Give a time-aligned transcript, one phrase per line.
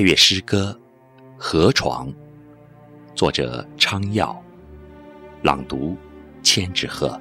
[0.00, 0.74] 配乐诗歌
[1.36, 2.08] 《河床》，
[3.14, 4.34] 作者昌耀，
[5.42, 5.94] 朗读
[6.42, 7.20] 千纸鹤。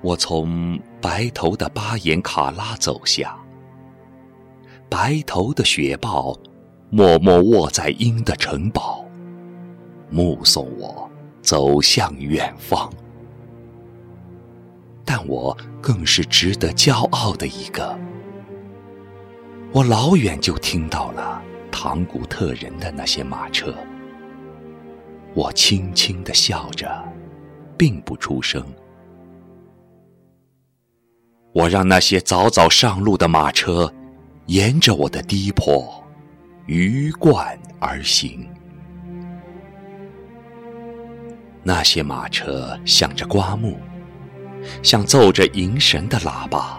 [0.00, 3.38] 我从白头的巴颜卡拉走下，
[4.88, 6.34] 白头的雪豹
[6.88, 9.04] 默默卧在鹰的城堡，
[10.08, 11.10] 目送我
[11.42, 12.90] 走向远方。
[15.10, 17.98] 但我更是值得骄傲的一个。
[19.72, 23.74] 我老远就听到了唐古特人的那些马车，
[25.32, 27.02] 我轻轻的笑着，
[27.78, 28.62] 并不出声。
[31.54, 33.90] 我让那些早早上路的马车，
[34.44, 36.04] 沿着我的低坡，
[36.66, 38.46] 鱼贯而行。
[41.62, 43.78] 那些马车响着刮木，
[44.82, 46.78] 像奏着迎神的喇叭，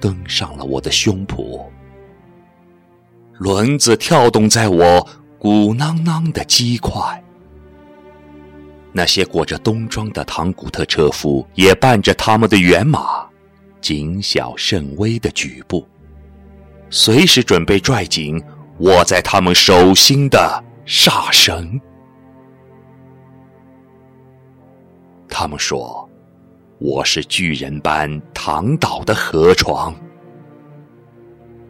[0.00, 1.64] 登上了我的胸脯。
[3.38, 7.22] 轮子跳动在我鼓囊囊的肌块。
[8.92, 13.24] 那些裹着冬装的唐古特车夫，也伴着他们的原马。
[13.80, 15.88] 谨小慎微的举步，
[16.90, 18.38] 随时准备拽紧
[18.80, 21.80] 握在他们手心的煞绳。
[25.28, 26.09] 他们说
[26.80, 29.94] 我是巨人般躺倒的河床。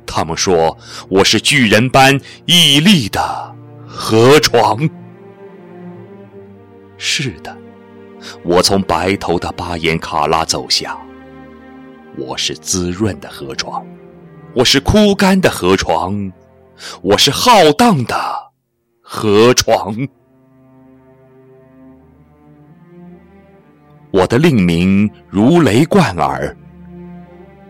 [0.06, 2.16] 他们说我是巨人般
[2.46, 3.20] 屹立的
[3.84, 4.88] 河床。
[6.96, 7.56] 是的，
[8.44, 10.96] 我从白头的巴颜卡拉走下。
[12.16, 13.84] 我是滋润的河床，
[14.54, 16.32] 我是枯干的河床，
[17.02, 18.14] 我是浩荡的
[19.00, 19.92] 河床。
[24.20, 26.54] 我的令名如雷贯耳，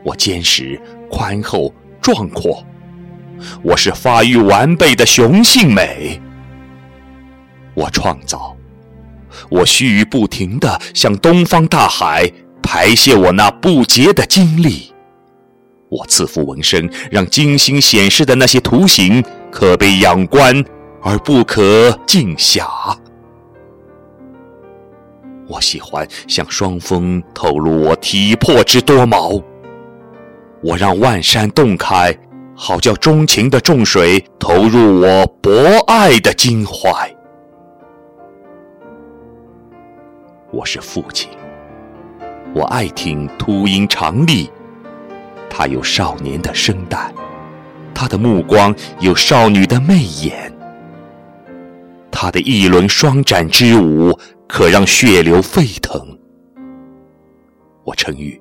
[0.03, 2.67] 我坚实、宽厚、壮阔，
[3.63, 6.21] 我是发育完备的雄性美。
[7.73, 8.57] 我创造，
[9.49, 12.29] 我须臾不停地向东方大海。
[12.63, 14.93] 排泄我那不竭的精力，
[15.89, 20.63] 我自负纹身，让精心显示的那些图形可被仰观
[21.01, 22.67] 而不可尽暇。
[25.51, 29.43] 我喜欢向双峰透露我体魄之多毛，
[30.63, 32.17] 我让万山洞开，
[32.55, 35.53] 好叫钟情的众水投入我博
[35.89, 37.13] 爱的襟怀。
[40.53, 41.29] 我是父亲。
[42.55, 44.49] 我爱听秃鹰长立，
[45.49, 47.13] 他有少年的声带，
[47.93, 50.53] 他的目光有少女的媚眼，
[52.23, 54.15] 他的一轮双展之舞
[54.47, 55.99] 可让血流沸腾。
[57.83, 58.39] 我称誉，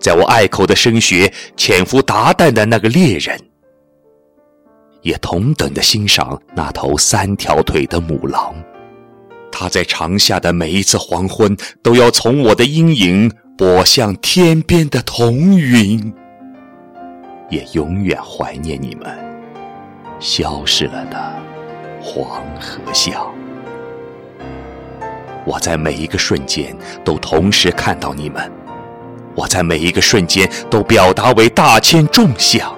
[0.00, 3.38] 在我隘口的声穴潜伏达旦的那个猎人，
[5.02, 8.54] 也同等的欣赏那头三条腿的母狼。
[9.52, 16.10] 他在长夏的每一次黄昏，都要从我的阴影拨向天边的彤云，
[17.50, 19.06] 也永远怀念你们
[20.18, 21.57] 消失了的
[22.00, 23.32] 黄河笑。
[25.44, 28.50] 我在每一个瞬间都同时看到你们，
[29.34, 32.74] 我在每一个瞬间都表达为大千众相。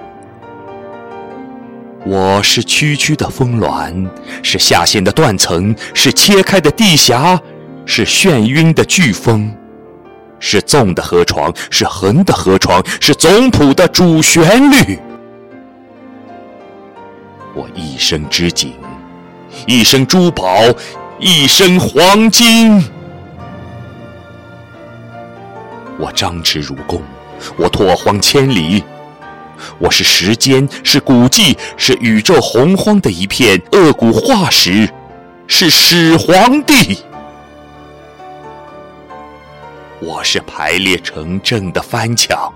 [2.05, 4.09] 我是区区的峰峦，
[4.41, 7.39] 是下陷的断层，是切开的地峡，
[7.85, 9.53] 是眩晕的飓风，
[10.39, 14.97] 是纵的河床，是横的河床，是总谱的主旋律。
[17.53, 18.73] 我一生之景，
[19.67, 20.61] 一生珠宝，
[21.19, 22.83] 一生黄金。
[25.97, 27.01] 我张弛如弓，
[27.57, 28.83] 我拓荒千里。
[29.77, 34.89] 我是时间，是古迹，是宇宙洪荒的一片恶古化石，
[35.45, 36.97] 是始皇帝。
[39.99, 42.51] 我是排列成阵的翻墙，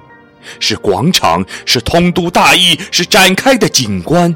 [0.60, 4.36] 是广场，是通都大义，是展开的景观，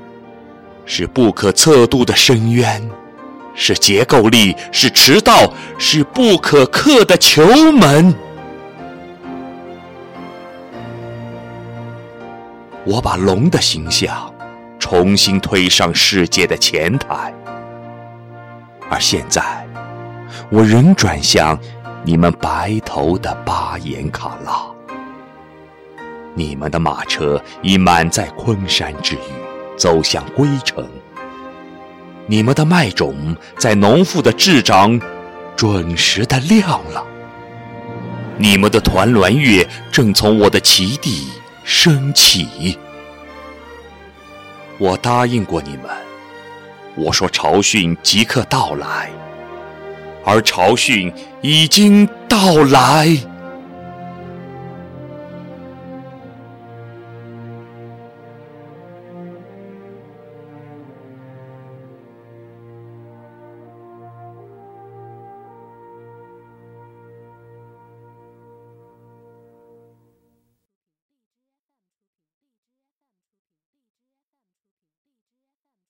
[0.91, 2.81] 是不可测度的深渊，
[3.53, 8.11] 是结构力，是迟到，是不可克的球门。
[12.83, 14.33] 我把龙的形象
[14.79, 17.31] 重新推上世界的前台，
[18.89, 19.67] 而现在，
[20.49, 21.57] 我仍转向
[22.03, 24.65] 你们白头的巴颜卡拉。
[26.33, 29.38] 你们的马车已满载昆山之玉，
[29.79, 30.87] 走向归程。
[32.27, 35.01] 你们的麦种在农妇的智掌
[35.55, 37.03] 准时的亮了。
[38.37, 41.27] 你们的团栾月正从我的旗地
[41.63, 42.77] 升起。
[44.77, 45.89] 我答应过你们，
[46.95, 49.09] 我说朝汛即刻到来，
[50.23, 51.11] 而朝汛
[51.41, 53.17] 已经到来。